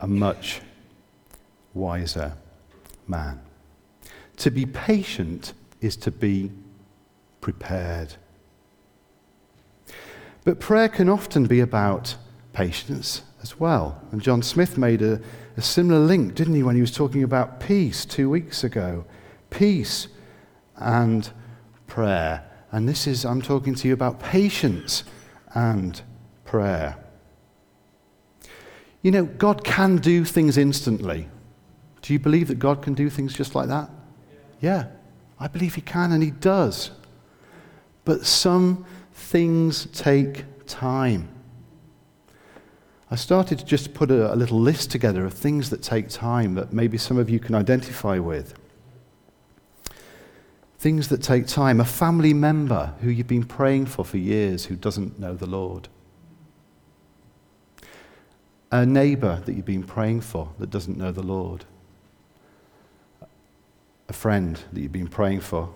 a 0.00 0.06
much 0.06 0.60
wiser 1.78 2.34
man. 3.06 3.40
To 4.38 4.50
be 4.50 4.66
patient 4.66 5.54
is 5.80 5.96
to 5.96 6.10
be 6.10 6.50
prepared. 7.40 8.14
But 10.44 10.60
prayer 10.60 10.88
can 10.88 11.08
often 11.08 11.46
be 11.46 11.60
about 11.60 12.16
patience 12.52 13.22
as 13.42 13.58
well. 13.58 14.00
And 14.12 14.20
John 14.20 14.42
Smith 14.42 14.78
made 14.78 15.02
a, 15.02 15.20
a 15.56 15.62
similar 15.62 16.00
link, 16.00 16.34
didn't 16.34 16.54
he, 16.54 16.62
when 16.62 16.74
he 16.74 16.80
was 16.80 16.92
talking 16.92 17.22
about 17.22 17.60
peace 17.60 18.04
two 18.04 18.28
weeks 18.30 18.64
ago? 18.64 19.04
Peace 19.50 20.08
and 20.76 21.30
prayer. 21.86 22.44
And 22.70 22.88
this 22.88 23.06
is, 23.06 23.24
I'm 23.24 23.42
talking 23.42 23.74
to 23.76 23.88
you 23.88 23.94
about 23.94 24.20
patience 24.20 25.04
and 25.54 26.00
prayer. 26.44 26.96
You 29.02 29.10
know, 29.10 29.24
God 29.24 29.64
can 29.64 29.96
do 29.96 30.24
things 30.24 30.58
instantly. 30.58 31.28
Do 32.08 32.14
you 32.14 32.18
believe 32.18 32.48
that 32.48 32.58
God 32.58 32.80
can 32.80 32.94
do 32.94 33.10
things 33.10 33.34
just 33.34 33.54
like 33.54 33.68
that? 33.68 33.90
Yeah, 34.62 34.86
I 35.38 35.46
believe 35.46 35.74
He 35.74 35.82
can, 35.82 36.10
and 36.12 36.22
He 36.22 36.30
does. 36.30 36.90
But 38.06 38.24
some 38.24 38.86
things 39.12 39.88
take 39.92 40.46
time. 40.64 41.28
I 43.10 43.16
started 43.16 43.58
to 43.58 43.64
just 43.66 43.92
put 43.92 44.10
a, 44.10 44.32
a, 44.32 44.36
little 44.36 44.58
list 44.58 44.90
together 44.90 45.26
of 45.26 45.34
things 45.34 45.68
that 45.68 45.82
take 45.82 46.08
time 46.08 46.54
that 46.54 46.72
maybe 46.72 46.96
some 46.96 47.18
of 47.18 47.28
you 47.28 47.38
can 47.38 47.54
identify 47.54 48.18
with. 48.18 48.54
Things 50.78 51.08
that 51.08 51.22
take 51.22 51.46
time. 51.46 51.78
A 51.78 51.84
family 51.84 52.32
member 52.32 52.94
who 53.02 53.10
you've 53.10 53.26
been 53.26 53.44
praying 53.44 53.84
for 53.84 54.02
for 54.02 54.16
years 54.16 54.64
who 54.64 54.76
doesn't 54.76 55.18
know 55.18 55.34
the 55.34 55.44
Lord 55.44 55.90
a 58.70 58.84
neighbor 58.84 59.42
that 59.44 59.54
you've 59.54 59.64
been 59.64 59.82
praying 59.82 60.20
for 60.20 60.50
that 60.58 60.70
doesn't 60.70 60.98
know 60.98 61.10
the 61.10 61.22
Lord, 61.22 61.64
a 64.08 64.12
friend 64.12 64.60
that 64.72 64.80
you've 64.80 64.92
been 64.92 65.08
praying 65.08 65.40
for 65.40 65.74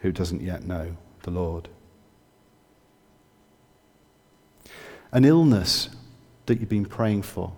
who 0.00 0.12
doesn't 0.12 0.42
yet 0.42 0.64
know 0.64 0.96
the 1.22 1.30
Lord, 1.30 1.68
an 5.12 5.24
illness 5.24 5.88
that 6.46 6.60
you've 6.60 6.68
been 6.68 6.84
praying 6.84 7.22
for 7.22 7.52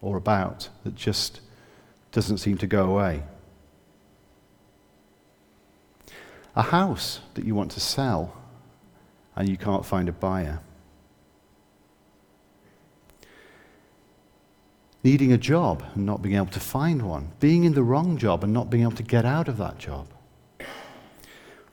or 0.00 0.16
about 0.16 0.68
that 0.84 0.94
just 0.94 1.40
doesn't 2.12 2.38
seem 2.38 2.58
to 2.58 2.66
go 2.66 2.90
away. 2.90 3.22
A 6.56 6.62
house 6.62 7.20
that 7.34 7.44
you 7.44 7.54
want 7.54 7.70
to 7.72 7.80
sell 7.80 8.36
and 9.36 9.48
you 9.48 9.56
can't 9.56 9.86
find 9.86 10.08
a 10.08 10.12
buyer. 10.12 10.60
Needing 15.02 15.32
a 15.32 15.38
job 15.38 15.82
and 15.94 16.04
not 16.04 16.22
being 16.22 16.36
able 16.36 16.46
to 16.46 16.60
find 16.60 17.02
one, 17.02 17.32
being 17.40 17.64
in 17.64 17.72
the 17.72 17.82
wrong 17.82 18.16
job 18.18 18.44
and 18.44 18.52
not 18.52 18.70
being 18.70 18.82
able 18.82 18.92
to 18.92 19.02
get 19.02 19.24
out 19.24 19.48
of 19.48 19.56
that 19.56 19.78
job, 19.78 20.06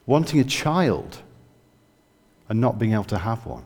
wanting 0.05 0.39
a 0.39 0.43
child 0.43 1.21
and 2.49 2.61
not 2.61 2.79
being 2.79 2.93
able 2.93 3.03
to 3.03 3.17
have 3.17 3.45
one. 3.45 3.63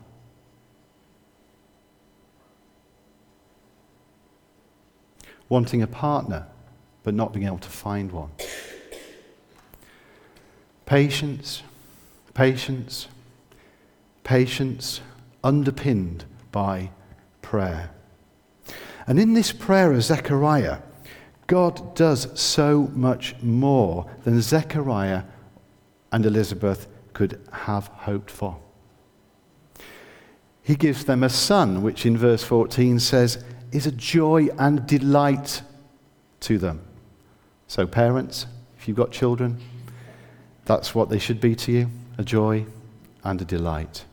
Wanting 5.48 5.82
a 5.82 5.86
partner 5.86 6.46
but 7.02 7.14
not 7.14 7.32
being 7.32 7.46
able 7.46 7.58
to 7.58 7.68
find 7.68 8.10
one. 8.10 8.30
Patience, 10.86 11.62
patience, 12.34 13.08
patience, 14.24 15.00
underpinned 15.44 16.24
by 16.50 16.90
prayer. 17.40 17.90
And 19.06 19.18
in 19.18 19.34
this 19.34 19.52
prayer 19.52 19.92
of 19.92 20.02
Zechariah, 20.02 20.78
God 21.46 21.94
does 21.94 22.28
so 22.40 22.90
much 22.94 23.34
more 23.42 24.10
than 24.24 24.40
Zechariah 24.40 25.24
and 26.12 26.24
Elizabeth 26.24 26.86
could 27.12 27.40
have 27.52 27.88
hoped 27.88 28.30
for. 28.30 28.58
He 30.62 30.76
gives 30.76 31.04
them 31.04 31.22
a 31.22 31.28
son, 31.28 31.82
which 31.82 32.06
in 32.06 32.16
verse 32.16 32.44
14 32.44 33.00
says 33.00 33.44
is 33.72 33.86
a 33.86 33.92
joy 33.92 34.48
and 34.58 34.86
delight 34.86 35.62
to 36.40 36.58
them. 36.58 36.82
So, 37.66 37.86
parents, 37.86 38.46
if 38.78 38.86
you've 38.86 38.96
got 38.96 39.10
children, 39.10 39.58
that's 40.64 40.94
what 40.94 41.08
they 41.08 41.18
should 41.18 41.40
be 41.40 41.54
to 41.56 41.72
you 41.72 41.90
a 42.18 42.22
joy 42.22 42.66
and 43.24 43.40
a 43.40 43.44
delight. 43.44 44.04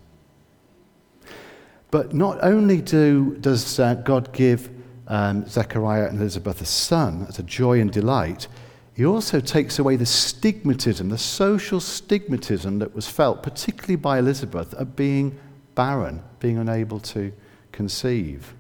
But 1.92 2.14
not 2.14 2.40
only 2.42 2.82
do, 2.82 3.38
does 3.42 3.80
uh, 3.80 3.96
God 3.96 4.32
give 4.32 4.70
um, 5.10 5.46
Zechariah 5.48 6.08
and 6.08 6.20
Elizabeth 6.20 6.62
a 6.62 6.66
son 6.66 7.26
as 7.28 7.40
a 7.40 7.44
joy 7.44 7.82
and 7.82 7.92
delight, 7.92 8.48
he 8.94 9.06
also 9.06 9.40
takes 9.40 9.80
away 9.80 9.96
the 9.96 10.06
stigmatism, 10.06 11.10
the 11.10 11.18
social 11.18 11.80
stigmatism 11.80 12.80
that 12.80 12.94
was 12.94 13.08
felt, 13.08 13.42
particularly 13.42 13.96
by 13.96 14.20
Elizabeth, 14.20 14.74
of 14.76 14.96
being 14.96 15.38
barren, 15.74 16.22
being 16.40 16.58
unable 16.58 17.00
to 17.00 17.32
conceive. 17.72 18.54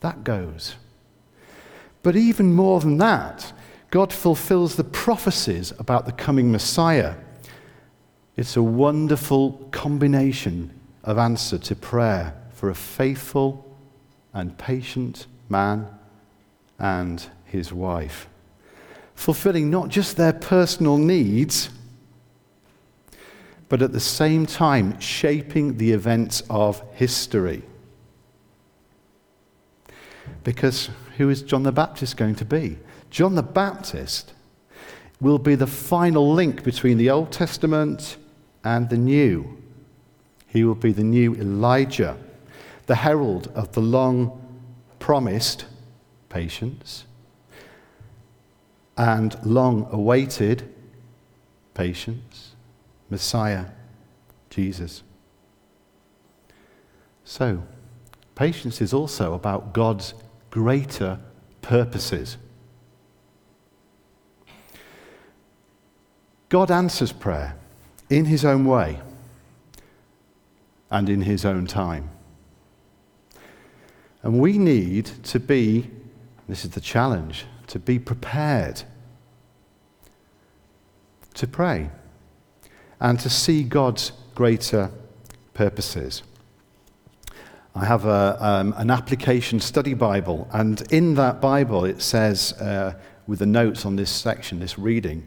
That 0.00 0.24
goes. 0.24 0.76
But 2.02 2.16
even 2.16 2.52
more 2.52 2.80
than 2.80 2.98
that, 2.98 3.52
God 3.90 4.12
fulfills 4.12 4.76
the 4.76 4.84
prophecies 4.84 5.72
about 5.78 6.06
the 6.06 6.12
coming 6.12 6.50
Messiah. 6.50 7.16
It's 8.36 8.56
a 8.56 8.62
wonderful 8.62 9.68
combination 9.72 10.78
of 11.04 11.18
answer 11.18 11.58
to 11.58 11.76
prayer 11.76 12.34
for 12.54 12.70
a 12.70 12.74
faithful 12.74 13.71
and 14.34 14.56
patient 14.58 15.26
man 15.48 15.86
and 16.78 17.26
his 17.44 17.72
wife, 17.72 18.28
fulfilling 19.14 19.70
not 19.70 19.88
just 19.88 20.16
their 20.16 20.32
personal 20.32 20.96
needs, 20.96 21.70
but 23.68 23.82
at 23.82 23.92
the 23.92 24.00
same 24.00 24.44
time 24.46 24.98
shaping 25.00 25.78
the 25.78 25.92
events 25.92 26.42
of 26.50 26.82
history. 26.92 27.62
Because 30.44 30.90
who 31.16 31.28
is 31.30 31.42
John 31.42 31.62
the 31.62 31.72
Baptist 31.72 32.16
going 32.16 32.34
to 32.36 32.44
be? 32.44 32.78
John 33.10 33.34
the 33.34 33.42
Baptist 33.42 34.32
will 35.20 35.38
be 35.38 35.54
the 35.54 35.66
final 35.66 36.32
link 36.32 36.64
between 36.64 36.98
the 36.98 37.10
Old 37.10 37.30
Testament 37.30 38.16
and 38.64 38.88
the 38.88 38.96
New. 38.96 39.58
He 40.48 40.64
will 40.64 40.74
be 40.74 40.92
the 40.92 41.04
new 41.04 41.34
Elijah 41.34 42.16
the 42.86 42.96
herald 42.96 43.48
of 43.54 43.72
the 43.72 43.80
long 43.80 44.38
promised 44.98 45.64
patience 46.28 47.04
and 48.96 49.36
long 49.44 49.88
awaited 49.90 50.68
patience, 51.74 52.52
Messiah, 53.08 53.66
Jesus. 54.50 55.02
So, 57.24 57.62
patience 58.34 58.80
is 58.80 58.92
also 58.92 59.34
about 59.34 59.72
God's 59.72 60.14
greater 60.50 61.18
purposes. 61.62 62.36
God 66.48 66.70
answers 66.70 67.12
prayer 67.12 67.56
in 68.10 68.26
his 68.26 68.44
own 68.44 68.66
way 68.66 69.00
and 70.90 71.08
in 71.08 71.22
his 71.22 71.46
own 71.46 71.66
time. 71.66 72.10
And 74.22 74.38
we 74.38 74.56
need 74.56 75.06
to 75.24 75.40
be, 75.40 75.90
this 76.48 76.64
is 76.64 76.70
the 76.70 76.80
challenge, 76.80 77.44
to 77.68 77.78
be 77.78 77.98
prepared 77.98 78.82
to 81.34 81.46
pray 81.46 81.90
and 83.00 83.18
to 83.18 83.30
see 83.30 83.62
God's 83.62 84.12
greater 84.34 84.90
purposes. 85.54 86.22
I 87.74 87.84
have 87.84 88.04
a, 88.04 88.36
um, 88.38 88.74
an 88.76 88.90
application 88.90 89.58
study 89.58 89.94
Bible, 89.94 90.46
and 90.52 90.80
in 90.92 91.14
that 91.14 91.40
Bible 91.40 91.84
it 91.84 92.02
says, 92.02 92.52
uh, 92.54 92.94
with 93.26 93.38
the 93.38 93.46
notes 93.46 93.86
on 93.86 93.96
this 93.96 94.10
section, 94.10 94.60
this 94.60 94.78
reading, 94.78 95.26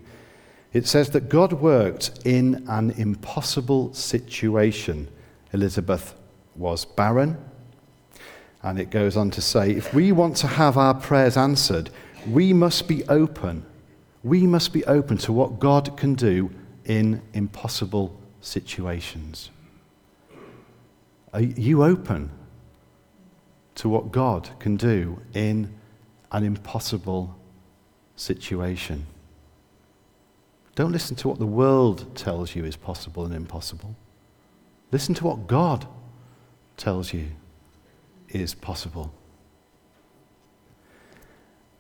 it 0.72 0.86
says 0.86 1.10
that 1.12 1.30
God 1.30 1.54
worked 1.54 2.20
in 2.26 2.66
an 2.68 2.92
impossible 2.92 3.94
situation. 3.94 5.08
Elizabeth 5.54 6.14
was 6.56 6.86
barren. 6.86 7.38
And 8.66 8.80
it 8.80 8.90
goes 8.90 9.16
on 9.16 9.30
to 9.30 9.42
say 9.42 9.70
if 9.70 9.94
we 9.94 10.12
want 10.12 10.36
to 10.38 10.48
have 10.48 10.76
our 10.76 10.96
prayers 10.96 11.38
answered, 11.38 11.92
we 12.28 12.52
must 12.52 12.88
be 12.88 13.06
open. 13.08 13.64
We 14.24 14.48
must 14.48 14.74
be 14.74 14.84
open 14.86 15.20
to 15.20 15.32
what 15.32 15.60
God 15.60 15.96
can 15.96 16.16
do 16.16 16.50
in 16.84 17.22
impossible 17.34 18.20
situations. 18.42 19.52
Are 21.32 21.42
you 21.42 21.84
open 21.84 22.32
to 23.76 23.88
what 23.88 24.12
God 24.12 24.50
can 24.58 24.78
do 24.78 25.22
in 25.36 25.72
an 26.32 26.44
impossible 26.44 27.36
situation? 28.16 29.06
Don't 30.74 30.92
listen 30.92 31.16
to 31.18 31.28
what 31.28 31.38
the 31.38 31.46
world 31.46 32.16
tells 32.16 32.56
you 32.56 32.66
is 32.66 32.76
possible 32.76 33.26
and 33.26 33.36
impossible. 33.36 33.96
Listen 34.92 35.14
to 35.14 35.24
what 35.24 35.46
God 35.46 35.86
tells 36.78 37.14
you 37.14 37.28
is 38.30 38.54
possible. 38.54 39.14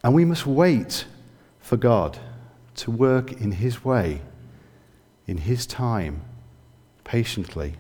And 0.04 0.14
we 0.14 0.26
must 0.26 0.46
wait 0.46 1.06
for 1.60 1.78
God 1.78 2.20
to 2.76 2.92
work 2.92 3.32
in 3.32 3.54
His 3.54 3.84
way, 3.84 4.22
in 5.26 5.38
His 5.38 5.66
time, 5.66 6.22
patiently. 7.04 7.76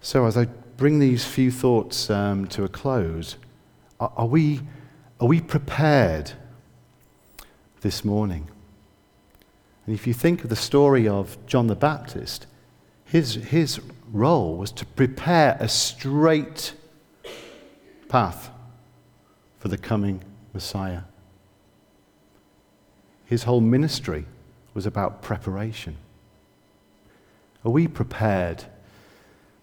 So, 0.00 0.26
as 0.26 0.36
I 0.36 0.46
bring 0.76 0.98
these 0.98 1.24
few 1.24 1.50
thoughts 1.50 2.10
um, 2.10 2.46
to 2.48 2.64
a 2.64 2.68
close, 2.68 3.36
are, 4.00 4.12
are, 4.16 4.26
we, 4.26 4.60
are 5.20 5.28
we 5.28 5.40
prepared 5.40 6.32
this 7.82 8.04
morning? 8.04 8.48
And 9.86 9.94
if 9.94 10.06
you 10.06 10.14
think 10.14 10.44
of 10.44 10.50
the 10.50 10.56
story 10.56 11.06
of 11.06 11.36
John 11.46 11.66
the 11.66 11.76
Baptist, 11.76 12.46
his, 13.12 13.34
his 13.34 13.78
role 14.10 14.56
was 14.56 14.72
to 14.72 14.86
prepare 14.86 15.58
a 15.60 15.68
straight 15.68 16.72
path 18.08 18.48
for 19.58 19.68
the 19.68 19.76
coming 19.76 20.24
Messiah. 20.54 21.02
His 23.26 23.42
whole 23.42 23.60
ministry 23.60 24.24
was 24.72 24.86
about 24.86 25.20
preparation. 25.20 25.98
Are 27.66 27.70
we 27.70 27.86
prepared 27.86 28.64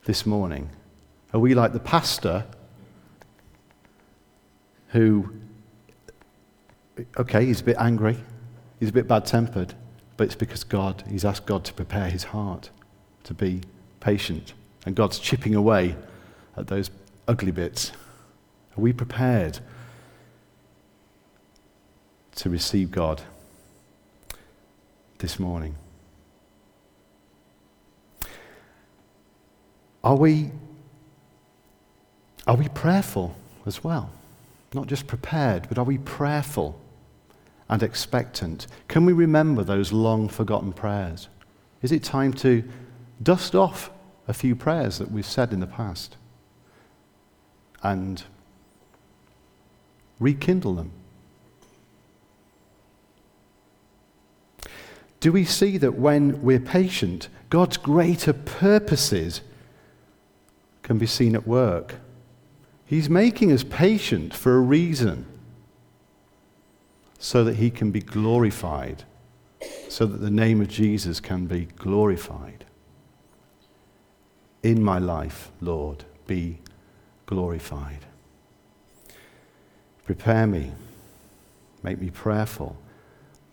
this 0.04 0.28
morning? 0.28 0.70
Are 1.34 1.40
we 1.40 1.56
like 1.56 1.74
the 1.74 1.80
pastor 1.80 2.46
who, 4.90 5.34
okay, 7.18 7.46
he's 7.46 7.62
a 7.62 7.64
bit 7.64 7.78
angry, 7.80 8.18
he's 8.80 8.90
a 8.90 8.94
bit 8.94 9.08
bad 9.08 9.26
tempered, 9.26 9.74
but 10.18 10.26
it's 10.26 10.36
because 10.36 10.64
God, 10.64 11.04
he's 11.10 11.26
asked 11.26 11.48
God 11.48 11.66
to 11.66 11.74
prepare 11.74 12.12
his 12.12 12.26
heart 12.26 12.70
to 13.24 13.34
be 13.34 13.62
patient. 14.00 14.54
And 14.86 14.96
God's 14.96 15.20
chipping 15.20 15.56
away 15.56 15.96
at 16.56 16.68
those 16.68 16.90
ugly 17.28 17.52
bits. 17.52 17.92
Are 18.78 18.82
we 18.82 18.94
prepared 18.94 19.60
to 22.36 22.50
receive 22.50 22.92
God 22.92 23.22
this 25.18 25.40
morning? 25.40 25.76
Are 30.04 30.16
we, 30.16 30.52
are 32.48 32.56
we 32.56 32.70
prayerful 32.70 33.36
as 33.66 33.84
well? 33.84 34.10
Not 34.74 34.88
just 34.88 35.08
prepared, 35.08 35.68
but 35.68 35.78
are 35.78 35.84
we 35.84 35.98
prayerful 35.98 36.80
and 37.68 37.84
expectant? 37.84 38.68
Can 38.88 39.06
we 39.06 39.14
remember 39.14 39.64
those 39.64 39.92
long 39.92 40.30
forgotten 40.30 40.72
prayers? 40.72 41.28
Is 41.82 41.92
it 41.92 42.04
time 42.04 42.34
to 42.34 42.64
dust 43.22 43.56
off 43.56 43.92
a 44.28 44.34
few 44.34 44.56
prayers 44.56 44.98
that 45.00 45.12
we've 45.12 45.26
said 45.26 45.52
in 45.52 45.60
the 45.60 45.68
past 45.68 46.16
and 47.82 48.24
rekindle 50.20 50.76
them. 50.76 50.92
Do 55.20 55.32
we 55.32 55.44
see 55.44 55.78
that 55.78 55.96
when 55.96 56.42
we're 56.42 56.60
patient, 56.60 57.28
God's 57.50 57.78
greater 57.78 58.32
purposes 58.32 59.42
can 60.84 60.98
be 60.98 61.08
seen 61.08 61.36
at 61.36 61.46
work? 61.48 61.96
He's 62.86 63.10
making 63.10 63.52
us 63.52 63.64
patient 63.64 64.34
for 64.34 64.56
a 64.56 64.62
reason 64.62 65.26
so 67.18 67.44
that 67.44 67.58
He 67.58 67.70
can 67.70 67.92
be 67.92 68.00
glorified, 68.00 69.04
so 69.90 70.06
that 70.06 70.20
the 70.20 70.32
name 70.32 70.62
of 70.62 70.70
Jesus 70.70 71.20
can 71.20 71.48
be 71.48 71.66
glorified 71.66 72.66
in 74.64 74.84
my 74.84 75.00
life, 75.00 75.52
Lord, 75.62 76.04
be 76.28 76.60
glorified. 77.26 78.06
Prepare 80.06 80.48
me, 80.48 80.72
make 81.84 82.00
me 82.00 82.10
prayerful, 82.10 82.76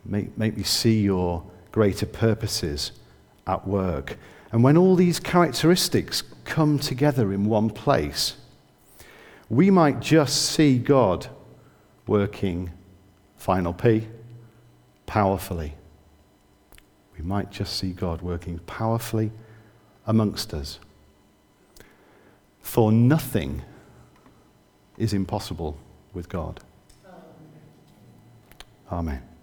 make, 0.03 0.37
make 0.37 0.57
me 0.57 0.63
see 0.63 1.01
your 1.01 1.43
greater 1.71 2.05
purposes 2.05 2.91
at 3.45 3.67
work. 3.67 4.17
And 4.51 4.63
when 4.63 4.77
all 4.77 4.95
these 4.95 5.19
characteristics 5.19 6.23
come 6.45 6.79
together 6.79 7.31
in 7.31 7.45
one 7.45 7.69
place, 7.69 8.35
we 9.49 9.69
might 9.69 9.99
just 9.99 10.49
see 10.51 10.77
God 10.77 11.27
working, 12.05 12.71
final 13.37 13.73
P, 13.73 14.07
powerfully. 15.05 15.75
We 17.17 17.23
might 17.23 17.51
just 17.51 17.77
see 17.77 17.91
God 17.91 18.21
working 18.21 18.59
powerfully 18.59 19.31
amongst 20.05 20.53
us. 20.53 20.79
For 22.67 22.91
nothing 22.91 23.61
is 24.97 25.13
impossible 25.13 25.77
with 26.13 26.27
God. 26.27 26.59
Amen. 28.91 29.36